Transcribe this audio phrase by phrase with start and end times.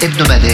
[0.00, 0.53] hebdomadaire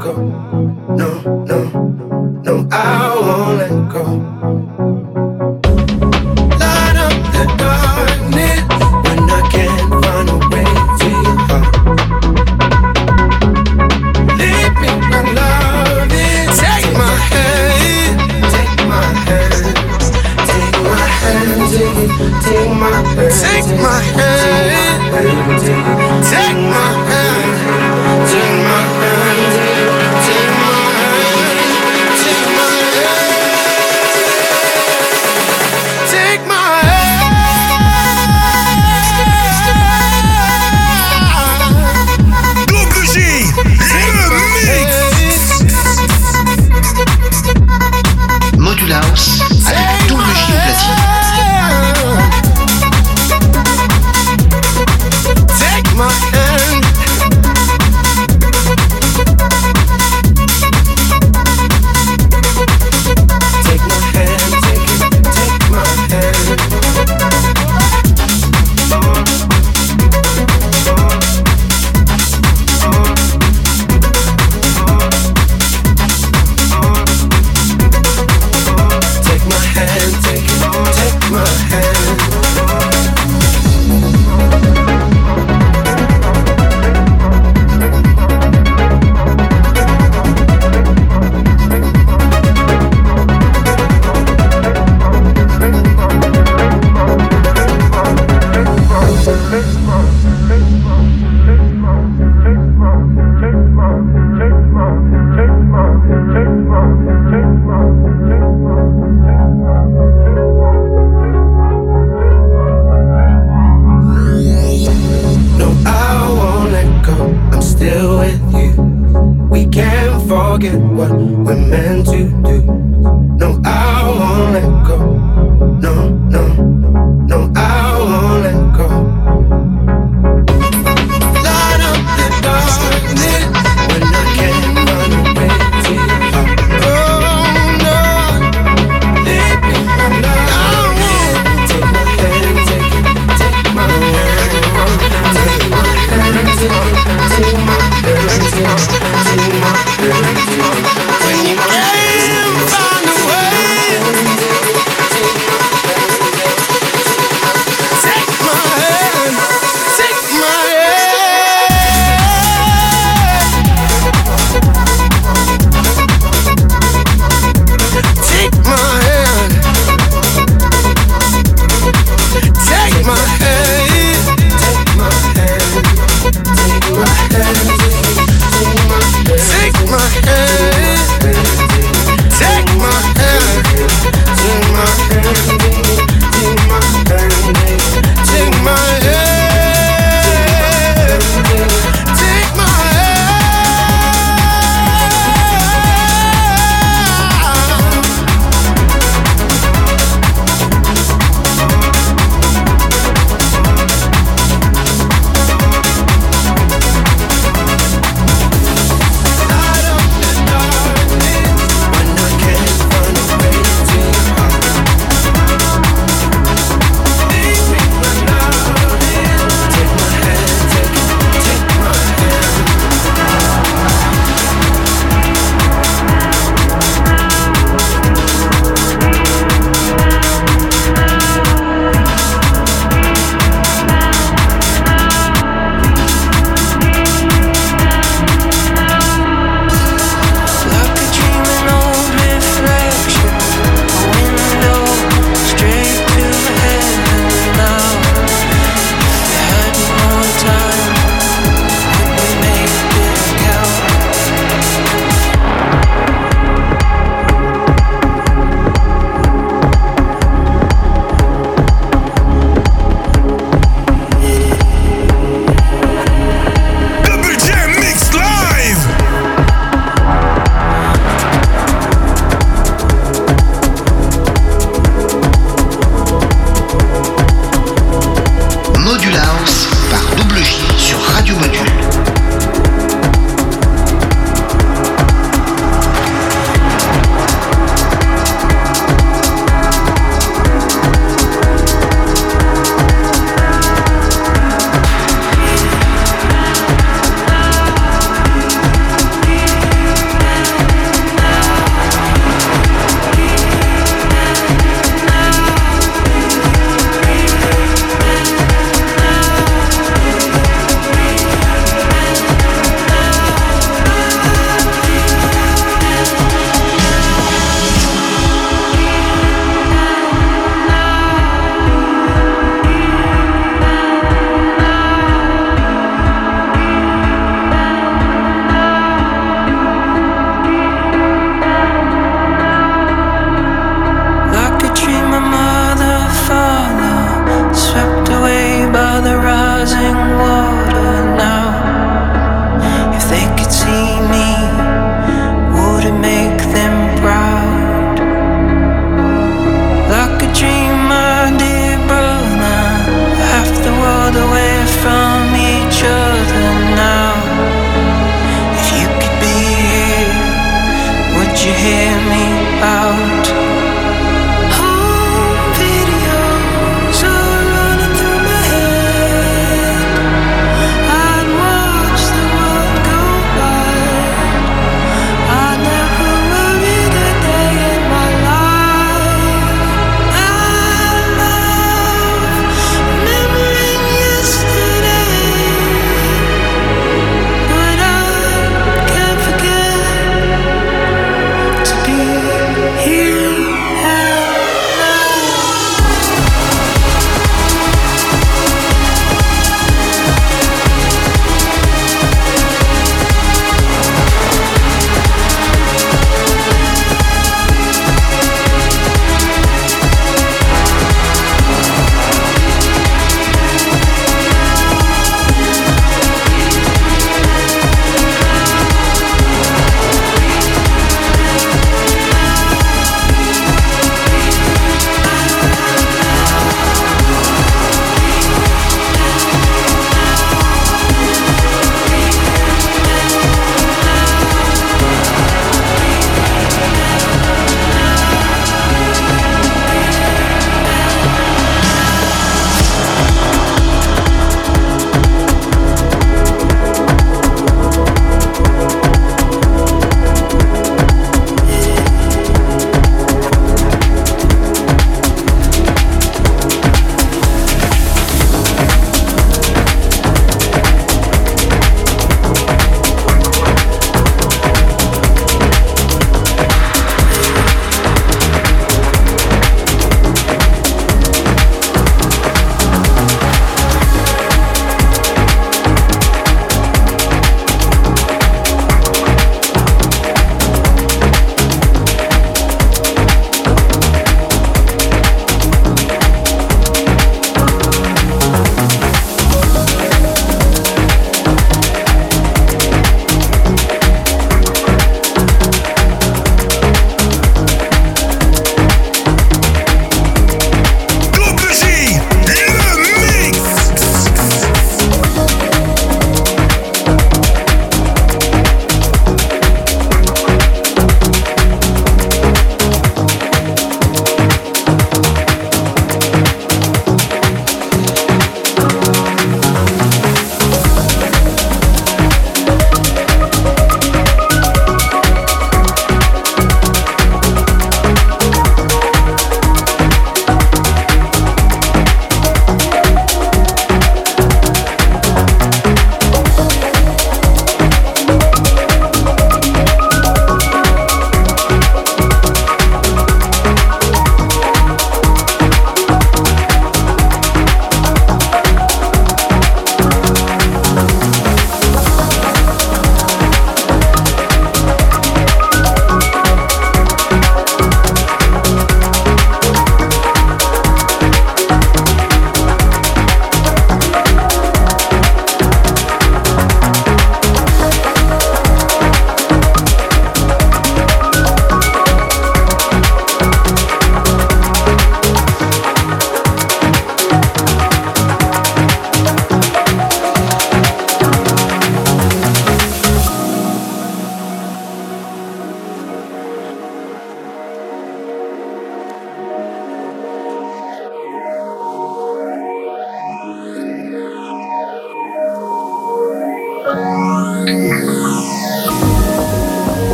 [0.00, 0.59] come.